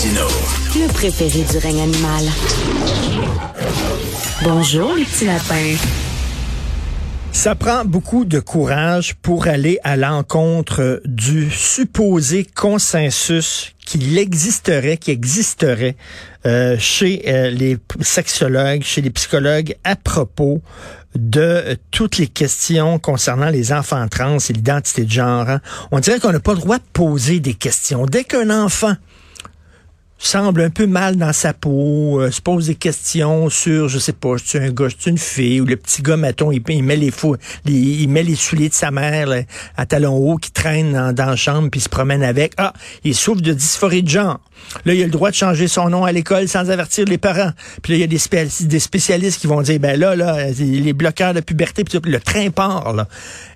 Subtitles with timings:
[0.00, 2.24] Le préféré du règne animal.
[4.44, 5.74] Bonjour, les petits lapins.
[7.32, 15.10] Ça prend beaucoup de courage pour aller à l'encontre du supposé consensus qu'il existerait, qui
[15.10, 15.96] existerait
[16.46, 20.62] euh, chez euh, les sexologues, chez les psychologues à propos
[21.16, 25.48] de euh, toutes les questions concernant les enfants trans et l'identité de genre.
[25.48, 25.60] Hein.
[25.90, 28.06] On dirait qu'on n'a pas le droit de poser des questions.
[28.06, 28.94] Dès qu'un enfant
[30.18, 34.12] semble un peu mal dans sa peau, euh, se pose des questions sur, je sais
[34.12, 37.10] pas, je un gars, je une fille, ou le petit gars, mettons, il, met les
[37.10, 39.28] fous, il, met les souliers de sa mère
[39.76, 42.52] à talons hauts qui traîne dans, la chambre puis se promène avec.
[42.56, 42.72] Ah,
[43.04, 44.40] il souffre de dysphorie de genre.
[44.84, 47.52] Là, il a le droit de changer son nom à l'école sans avertir les parents.
[47.82, 50.92] Puis là, il y a des, des spécialistes qui vont dire, ben là, là, les
[50.92, 52.92] bloqueurs de puberté, puis le train part.
[52.92, 53.06] Là.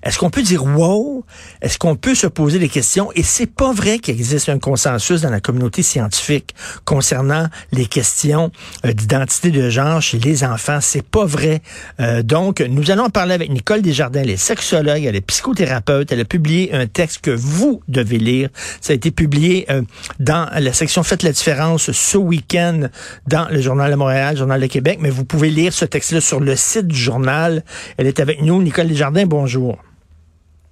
[0.03, 1.25] Est-ce qu'on peut dire wow?
[1.61, 3.11] Est-ce qu'on peut se poser des questions?
[3.15, 6.52] Et c'est pas vrai qu'il existe un consensus dans la communauté scientifique
[6.85, 8.51] concernant les questions
[8.85, 10.79] euh, d'identité de genre chez les enfants.
[10.81, 11.63] C'est pas vrai.
[12.01, 16.13] Euh, donc, nous allons parler avec Nicole Desjardins, elle est sexologue, elle est psychothérapeute.
[16.13, 18.49] Elle a publié un texte que vous devez lire.
[18.81, 19.83] Ça a été publié euh,
[20.19, 22.89] dans la section Faites la différence ce week-end
[23.27, 26.41] dans le Journal de Montréal, Journal de Québec, mais vous pouvez lire ce texte-là sur
[26.41, 27.65] le site du journal.
[27.97, 28.63] Elle est avec nous.
[28.63, 29.79] Nicole Desjardins, bonjour.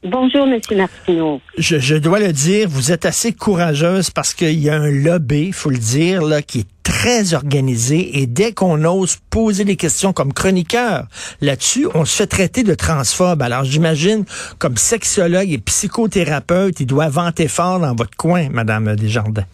[0.03, 0.59] Bonjour, M.
[0.79, 1.43] Martineau.
[1.59, 5.69] Je, dois le dire, vous êtes assez courageuse parce qu'il y a un lobby, faut
[5.69, 10.33] le dire, là, qui est très organisé et dès qu'on ose poser des questions comme
[10.33, 11.07] chroniqueur
[11.43, 13.43] là-dessus, on se fait traiter de transphobe.
[13.43, 14.25] Alors j'imagine,
[14.59, 19.45] comme sexologue et psychothérapeute, il doit vanter fort dans votre coin, Madame Desjardins.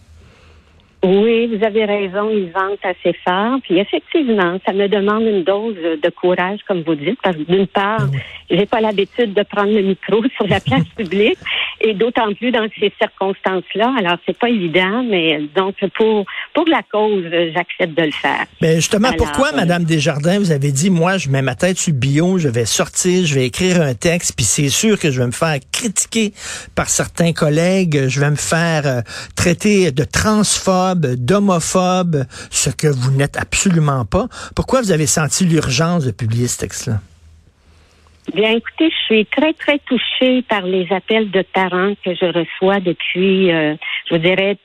[1.05, 3.59] Oui, vous avez raison, ils vantent assez fort.
[3.63, 7.67] Puis effectivement, ça me demande une dose de courage, comme vous dites, parce que d'une
[7.67, 8.07] part,
[8.51, 11.39] j'ai pas l'habitude de prendre le micro sur la place publique
[11.87, 13.95] et d'autant plus dans ces circonstances-là.
[13.99, 18.47] Alors, c'est pas évident, mais donc pour pour la cause, j'accepte de le faire.
[18.61, 21.93] Mais justement, pourquoi, euh, Madame Desjardins, vous avez dit, moi, je mets ma tête sur
[21.93, 25.21] le bio, je vais sortir, je vais écrire un texte, puis c'est sûr que je
[25.21, 26.33] vais me faire critiquer
[26.75, 29.01] par certains collègues, je vais me faire euh,
[29.35, 34.27] traiter de transphobe, d'homophobe, ce que vous n'êtes absolument pas.
[34.55, 37.01] Pourquoi vous avez senti l'urgence de publier ce texte-là?
[38.35, 42.81] Bien, écoutez, je suis très, très touchée par les appels de parents que je reçois
[42.81, 43.77] depuis, euh,
[44.09, 44.57] je vous dirais,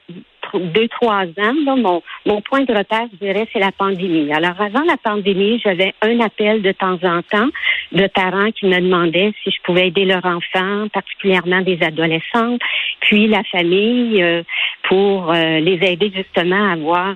[0.53, 1.53] deux, trois ans.
[1.77, 4.33] mon, mon point de repère, je dirais, c'est la pandémie.
[4.33, 7.49] Alors, avant la pandémie, j'avais un appel de temps en temps
[7.91, 12.57] de parents qui me demandaient si je pouvais aider leur enfant, particulièrement des adolescents,
[13.01, 14.43] puis la famille, euh,
[14.83, 17.15] pour euh, les aider justement à voir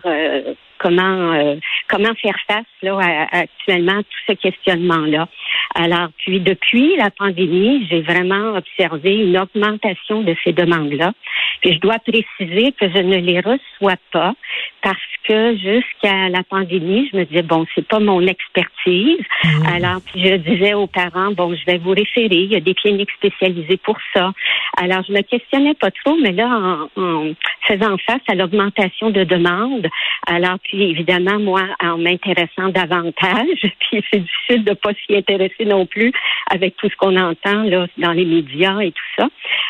[0.80, 5.28] comment comment faire face là à, actuellement à tout ce questionnement là.
[5.74, 11.14] Alors, puis depuis la pandémie, j'ai vraiment observé une augmentation de ces demandes-là.
[11.62, 14.34] Puis je dois préciser que je ne les reçois pas
[14.82, 14.98] parce
[15.28, 19.20] que jusqu'à la pandémie, je me disais bon, c'est pas mon expertise.
[19.44, 19.66] Mmh.
[19.68, 22.76] Alors, puis je disais aux parents bon, je vais vous référer, il y a des
[22.76, 24.34] cliniques spécialisées pour ça.
[24.78, 27.34] Alors, je me questionnais pas trop, mais là, en,
[27.68, 29.88] faisant face à l'augmentation de demandes,
[30.28, 35.86] alors puis évidemment moi, en m'intéressant davantage, puis c'est difficile de pas s'y intéresser non
[35.86, 36.12] plus
[36.50, 39.28] avec tout ce qu'on entend là dans les médias et tout ça.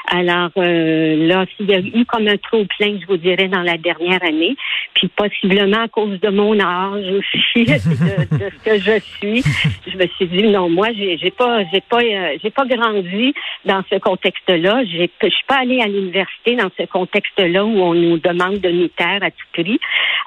[0.07, 3.61] Alors euh, là, s'il y a eu comme un trop plein, je vous dirais, dans
[3.61, 4.55] la dernière année,
[4.93, 9.43] puis possiblement à cause de mon âge aussi, de, ce que je suis,
[9.87, 13.33] je me suis dit non, moi j'ai, j'ai pas, j'ai pas, euh, j'ai pas grandi
[13.65, 14.83] dans ce contexte-là.
[14.85, 18.69] J'ai, je suis pas allée à l'université dans ce contexte-là où on nous demande de
[18.69, 19.79] nous taire à tout prix.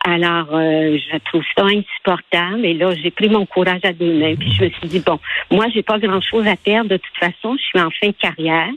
[0.04, 2.64] Alors euh, je trouve ça insupportable.
[2.64, 4.34] Et là, j'ai pris mon courage à deux mains.
[4.36, 5.18] Puis je me suis dit bon,
[5.50, 7.56] moi j'ai pas grand-chose à perdre de toute façon.
[7.56, 8.70] Je suis en fin de carrière.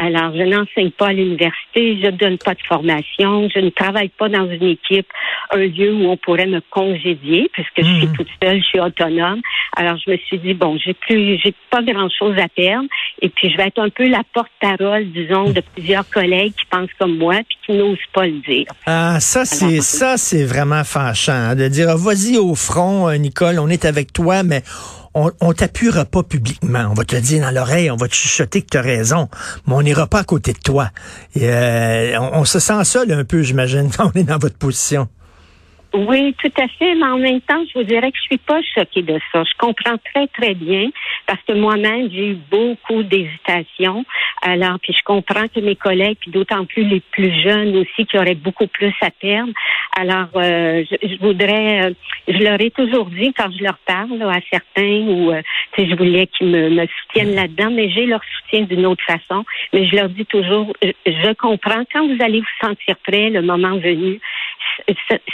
[0.00, 4.10] Alors, je n'enseigne pas à l'université, je ne donne pas de formation, je ne travaille
[4.10, 5.08] pas dans une équipe,
[5.50, 8.12] un lieu où on pourrait me congédier, puisque je suis hmm.
[8.12, 9.40] toute seule, je suis autonome.
[9.76, 12.86] Alors, je me suis dit, bon, j'ai plus, j'ai pas grand-chose à perdre,
[13.20, 16.94] et puis je vais être un peu la porte-parole, disons, de plusieurs collègues qui pensent
[17.00, 18.66] comme moi, puis qui n'osent pas le dire.
[18.86, 23.58] Ah, ça, c'est, ça, c'est vraiment fâchant, hein, de dire, vas-y au front, euh, Nicole,
[23.58, 24.62] on est avec toi, mais
[25.14, 26.88] on, on t'appuiera pas publiquement.
[26.90, 29.28] On va te dire dans l'oreille, on va te chuchoter que tu as raison,
[29.66, 30.90] mais on n'ira pas à côté de toi.
[31.34, 35.08] Et, euh, on, se sent seul un peu, j'imagine, quand on est dans votre position.
[35.94, 38.60] Oui, tout à fait, mais en même temps, je vous dirais que je suis pas
[38.74, 39.42] choquée de ça.
[39.42, 40.90] Je comprends très, très bien
[41.26, 44.04] parce que moi-même, j'ai eu beaucoup d'hésitations.
[44.42, 48.18] Alors, puis je comprends que mes collègues, puis d'autant plus les plus jeunes aussi, qui
[48.18, 49.52] auraient beaucoup plus à perdre.
[49.98, 51.94] Alors, euh, je, voudrais, euh,
[52.28, 55.40] je leur ai toujours dit quand je leur parle à certains ou euh,
[55.78, 59.44] je voulais qu'ils me, me soutiennent là-dedans, mais j'ai leur soutien d'une autre façon.
[59.72, 63.78] Mais je leur dis toujours, je comprends quand vous allez vous sentir prêt, le moment
[63.78, 64.20] venu,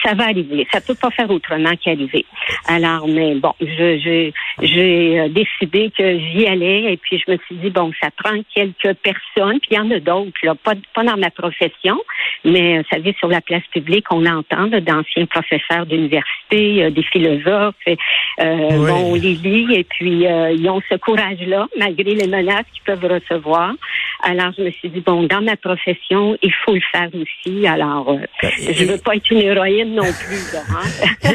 [0.02, 0.66] ça, va arriver.
[0.72, 2.24] Ça peut pas faire autrement qu'arriver.
[2.66, 4.30] Alors, mais bon, je
[4.60, 8.36] j'ai euh, décidé que j'y allais et puis je me suis dit bon, ça prend
[8.54, 9.60] quelques personnes.
[9.60, 12.00] Puis il y en a d'autres là, pas pas dans ma profession,
[12.44, 17.96] mais vous savez sur la place publique, on entend d'anciens professeurs d'université, des philosophes, euh,
[18.38, 23.72] bon, les lit et puis ils ont ce courage-là malgré les menaces qu'ils peuvent recevoir.
[24.26, 27.66] Alors je me suis dit bon, dans ma profession, il faut le faire aussi.
[27.66, 30.56] Alors euh, ben, je veux pas être une héroïne non plus.
[30.56, 31.30] Hein?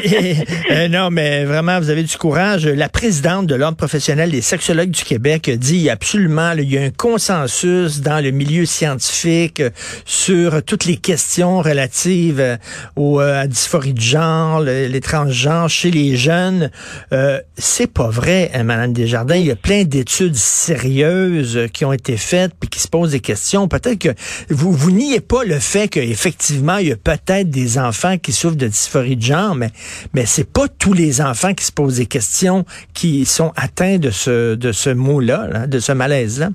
[0.70, 2.66] Euh, non, mais vraiment, vous avez du courage.
[2.66, 6.90] La présidente de l'Ordre professionnel des sexologues du Québec dit absolument, il y a un
[6.90, 9.62] consensus dans le milieu scientifique
[10.04, 12.58] sur toutes les questions relatives
[12.96, 16.70] aux, à dysphorie de genre, les transgenres chez les jeunes.
[17.12, 19.36] Euh, c'est pas vrai, hein, Madame Desjardins.
[19.36, 23.20] Il y a plein d'études sérieuses qui ont été faites puis qui se posent des
[23.20, 23.68] questions.
[23.68, 24.08] Peut-être que
[24.48, 28.56] vous vous niez pas le fait qu'effectivement il y a peut-être des enfants qui souffrent
[28.56, 29.70] de dysphorie de genre, mais
[30.14, 34.10] mais c'est pas tous les enfants qui se posent des questions qui sont atteints de
[34.10, 36.50] ce de ce mot-là, de ce malaise-là.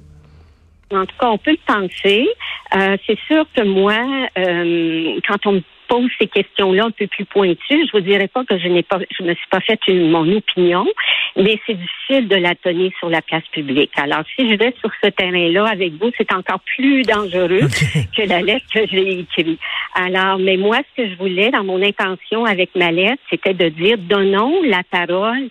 [0.92, 2.28] En tout cas, on peut le penser.
[2.76, 5.62] Euh, c'est sûr que moi, euh, quand on me
[5.96, 9.00] pose ces questions-là un peu plus pointues, je vous dirais pas que je n'ai pas,
[9.18, 10.86] je me suis pas fait mon opinion,
[11.36, 13.92] mais c'est difficile de la tenir sur la place publique.
[13.96, 17.68] Alors, si je vais sur ce terrain-là avec vous, c'est encore plus dangereux
[18.16, 19.60] que la lettre que j'ai écrite.
[19.94, 23.70] Alors, mais moi, ce que je voulais dans mon intention avec ma lettre, c'était de
[23.70, 25.48] dire, donnons la parole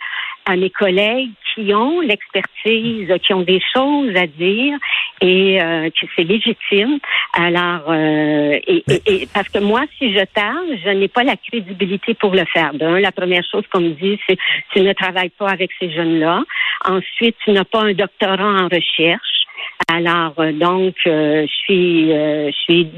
[0.46, 4.78] à mes collègues qui ont l'expertise, qui ont des choses à dire
[5.20, 6.98] et euh, que c'est légitime.
[7.32, 12.14] Alors, euh, et, et, parce que moi, si je parle, je n'ai pas la crédibilité
[12.14, 12.74] pour le faire.
[12.74, 14.38] D'un, la première chose qu'on me dit, c'est
[14.72, 16.42] tu ne travailles pas avec ces jeunes-là.
[16.84, 19.43] Ensuite, tu n'as pas un doctorat en recherche.
[19.88, 22.88] Alors, euh, donc, euh, je suis, euh, je suis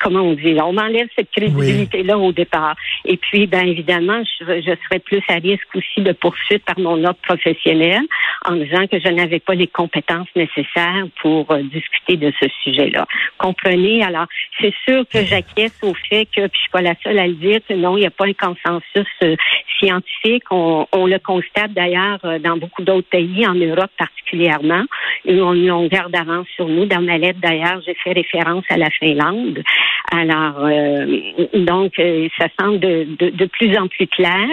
[0.00, 2.76] comment on dit, on m'enlève cette crédibilité-là au départ.
[3.04, 7.02] Et puis, bien évidemment, je, je, serais plus à risque aussi de poursuite par mon
[7.04, 8.02] ordre professionnel
[8.44, 13.06] en disant que je n'avais pas les compétences nécessaires pour discuter de ce sujet-là.
[13.38, 14.04] Comprenez?
[14.04, 14.26] Alors,
[14.60, 17.34] c'est sûr que j'acquiesce au fait que, puis je suis pas la seule à le
[17.34, 19.38] dire, que non, il n'y a pas un consensus
[19.78, 20.44] scientifique.
[20.50, 24.84] On, on le constate d'ailleurs dans beaucoup d'autres pays, en Europe particulièrement,
[25.26, 26.86] où on, on garde d'avance sur nous.
[26.86, 29.62] Dans ma lettre, d'ailleurs, j'ai fait référence à la Finlande.
[30.10, 31.20] Alors, euh,
[31.54, 34.46] donc, euh, ça semble de, de, plus en plus clair.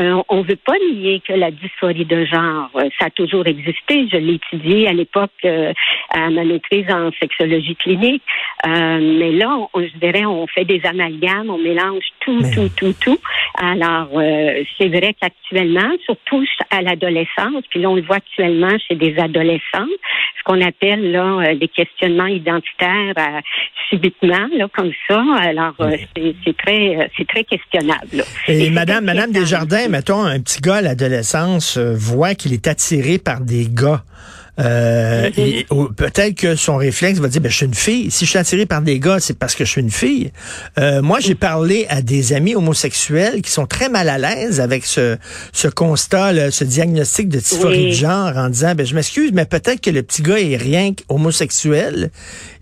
[0.00, 4.08] Euh, on ne veut pas nier que la dysphorie de genre, ça a toujours existé.
[4.10, 8.22] Je l'ai à l'époque à ma maîtrise en sexologie clinique.
[8.66, 13.18] Mais là, on, je dirais, on fait des amalgames, on mélange tout, tout, tout, tout.
[13.58, 14.08] Alors,
[14.78, 19.86] c'est vrai qu'actuellement, surtout à l'adolescence, puis là, on le voit actuellement chez des adolescents,
[20.38, 23.14] ce qu'on appelle là des questionnements identitaires
[23.88, 25.22] subitement, là, comme ça.
[25.40, 25.96] Alors, euh,
[26.44, 28.24] c'est très, euh, c'est très questionnable.
[28.48, 33.18] Et, Madame, Madame Desjardins, mettons, un petit gars à l'adolescence euh, voit qu'il est attiré
[33.18, 34.02] par des gars.
[34.60, 35.94] Euh, mm-hmm.
[35.94, 38.10] Peut-être que son réflexe va dire, ben, je suis une fille.
[38.10, 40.30] Si je suis attiré par des gars, c'est parce que je suis une fille.
[40.78, 44.86] Euh, moi, j'ai parlé à des amis homosexuels qui sont très mal à l'aise avec
[44.86, 45.16] ce,
[45.52, 49.80] ce constat, ce diagnostic de dysphorie de genre en disant, ben, je m'excuse, mais peut-être
[49.80, 52.10] que le petit gars est rien qu'homosexuel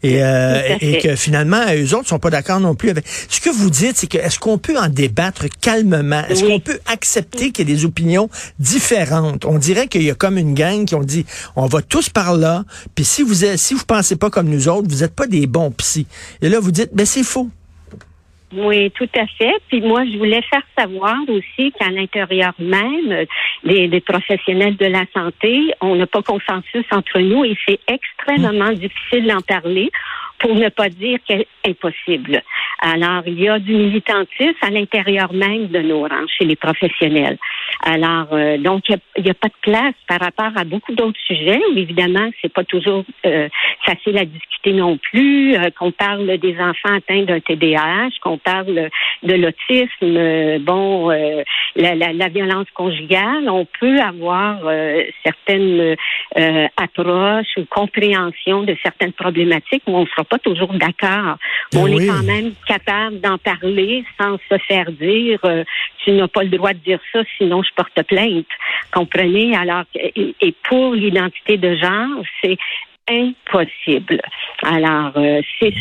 [0.02, 3.04] et, euh, et que finalement, eux autres sont pas d'accord non plus avec.
[3.28, 6.22] Ce que vous dites, c'est que est-ce qu'on peut en débattre calmement?
[6.28, 9.44] Est-ce qu'on peut accepter qu'il y ait des opinions différentes?
[9.44, 12.34] On dirait qu'il y a comme une gang qui ont dit, on va tous par
[12.36, 12.64] là.
[12.94, 15.46] Puis si vous êtes, si vous pensez pas comme nous autres, vous n'êtes pas des
[15.46, 16.06] bons psys.
[16.40, 17.48] Et là, vous dites, ben c'est faux.
[18.54, 19.54] Oui, tout à fait.
[19.68, 23.24] Puis moi, je voulais faire savoir aussi qu'à l'intérieur même
[23.64, 28.72] des, des, professionnels de la santé, on n'a pas consensus entre nous et c'est extrêmement
[28.72, 29.90] difficile d'en parler
[30.42, 32.42] pour ne pas dire qu'elle est impossible.
[32.80, 37.38] Alors, il y a du militantisme à l'intérieur même de nos rangs, chez les professionnels.
[37.84, 41.60] Alors, euh, donc, il n'y a, pas de place par rapport à beaucoup d'autres sujets
[41.70, 43.48] où, évidemment, c'est pas toujours euh,
[43.84, 48.88] facile à discuter non plus, euh, qu'on parle des enfants atteints d'un TDAH, qu'on parle
[49.22, 54.58] de l'autisme, bon, la, la, la, violence conjugale, on peut avoir
[55.24, 55.96] certaines
[56.76, 61.36] approches ou compréhension de certaines problématiques où on ne sera pas toujours d'accord.
[61.76, 65.38] On est quand même capable d'en parler sans se faire dire
[66.02, 68.46] tu n'as pas le droit de dire ça, sinon je porte plainte.
[68.92, 69.54] Comprenez?
[69.54, 72.56] Alors, et, pour l'identité de genre, c'est
[73.08, 74.20] impossible.
[74.62, 75.72] Alors, euh, c'est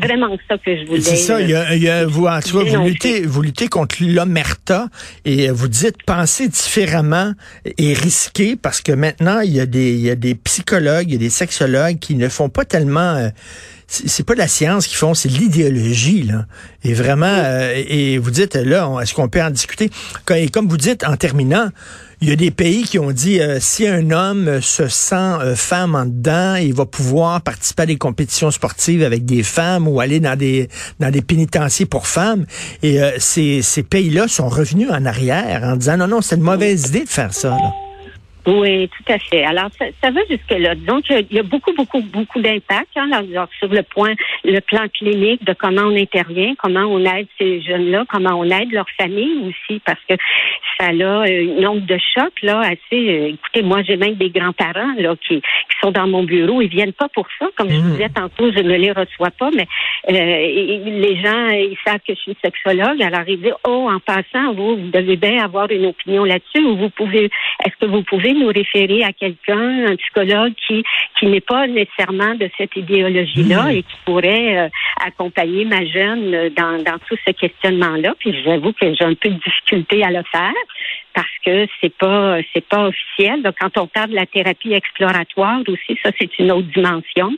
[0.00, 1.00] vraiment ça que je voulais.
[1.00, 1.40] C'est ça.
[1.40, 3.96] Il y a, il y a, vous, en tout cas, vous luttez, vous luttez contre
[4.00, 4.88] l'omerta
[5.24, 7.32] et vous dites penser différemment
[7.78, 11.14] et risquer parce que maintenant il y a des il y a des psychologues, il
[11.14, 13.28] y a des sexologues qui ne font pas tellement euh,
[13.86, 16.46] c'est pas la science qu'ils font, c'est l'idéologie là.
[16.82, 19.90] Et vraiment, euh, et vous dites là, est-ce qu'on peut en discuter?
[20.34, 21.68] Et comme vous dites en terminant,
[22.20, 25.54] il y a des pays qui ont dit euh, si un homme se sent euh,
[25.54, 30.00] femme en dedans, il va pouvoir participer à des compétitions sportives avec des femmes ou
[30.00, 30.68] aller dans des
[31.00, 32.46] dans des pénitenciers pour femmes.
[32.82, 36.88] Et ces, ces pays-là sont revenus en arrière en disant non non c'est une mauvaise
[36.88, 37.50] idée de faire ça.
[37.50, 37.83] Là.
[38.46, 39.44] Oui, tout à fait.
[39.44, 40.74] Alors, ça, ça va jusque-là.
[40.74, 43.10] Donc, il y a beaucoup, beaucoup, beaucoup d'impact hein,
[43.58, 44.12] sur le point,
[44.44, 48.70] le plan clinique de comment on intervient, comment on aide ces jeunes-là, comment on aide
[48.70, 50.14] leur famille aussi, parce que
[50.78, 52.78] ça a un nombre de chocs là assez.
[52.92, 56.60] Euh, écoutez, moi, j'ai même des grands-parents là qui, qui sont dans mon bureau.
[56.60, 57.92] Ils viennent pas pour ça, comme je vous mmh.
[57.92, 59.66] disais tantôt, je ne les reçois pas, mais
[60.10, 63.00] euh, les gens, ils savent que je suis sexologue.
[63.02, 66.76] Alors, ils disent, oh, en passant, vous, vous devez bien avoir une opinion là-dessus, ou
[66.76, 67.30] vous pouvez,
[67.64, 70.84] est-ce que vous pouvez nous référer à quelqu'un, un psychologue qui,
[71.18, 73.70] qui n'est pas nécessairement de cette idéologie-là mmh.
[73.70, 74.68] et qui pourrait euh,
[75.04, 78.14] accompagner ma jeune euh, dans, dans tout ce questionnement-là.
[78.18, 80.52] Puis j'avoue que j'ai un peu de difficulté à le faire
[81.14, 83.42] parce que c'est pas c'est pas officiel.
[83.42, 87.30] Donc, quand on parle de la thérapie exploratoire aussi, ça c'est une autre dimension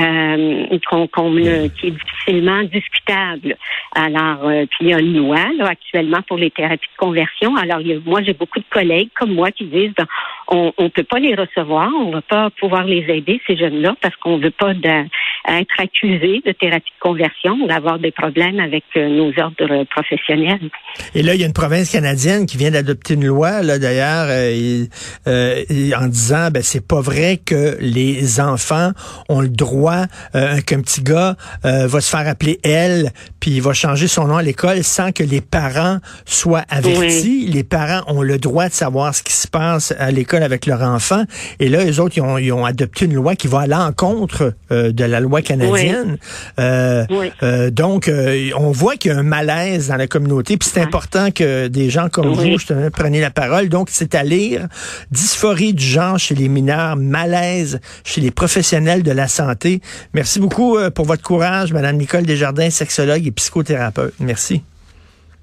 [0.00, 3.56] euh, qu'on, qui est difficilement discutable.
[3.94, 7.56] Alors, euh, puis il y a une loi là, actuellement pour les thérapies de conversion.
[7.56, 10.06] Alors, moi j'ai beaucoup de collègues comme moi qui disent ben,
[10.48, 13.96] on ne peut pas les recevoir, on ne va pas pouvoir les aider ces jeunes-là
[14.00, 18.84] parce qu'on veut pas être accusé de thérapie de conversion ou d'avoir des problèmes avec
[18.96, 20.70] euh, nos ordres professionnels.
[21.14, 24.26] Et là, il y a une province canadienne qui vient d'adopter une loi, là d'ailleurs,
[24.28, 24.84] euh,
[25.26, 28.92] euh, en disant, ben c'est pas vrai que les enfants
[29.28, 29.87] ont le droit
[30.32, 34.42] qu'un petit gars va se faire appeler elle, puis il va changer son nom à
[34.42, 37.46] l'école sans que les parents soient avertis.
[37.46, 40.82] Les parents ont le droit de savoir ce qui se passe à l'école avec leur
[40.82, 41.24] enfant.
[41.60, 44.54] Et là, les autres, ils ont, ils ont adopté une loi qui va à l'encontre
[44.70, 46.18] de la loi canadienne.
[46.58, 47.04] Euh,
[47.42, 50.80] euh, donc, euh, on voit qu'il y a un malaise dans la communauté, puis c'est
[50.80, 53.68] important que des gens comme vous, je preniez la parole.
[53.68, 54.66] Donc, c'est à lire
[55.10, 59.77] Dysphorie du genre chez les mineurs, malaise chez les professionnels de la santé.
[60.14, 64.14] Merci beaucoup pour votre courage, Madame Nicole Desjardins, sexologue et psychothérapeute.
[64.20, 64.62] Merci.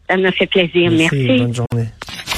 [0.10, 0.92] Ça m'a fait plaisir.
[0.92, 1.28] Merci.
[1.28, 1.88] Bonne journée.